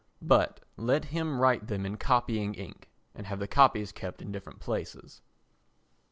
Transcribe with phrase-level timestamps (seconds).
[0.23, 4.59] But let him write them in copying ink and have the copies kept in different
[4.59, 5.21] places.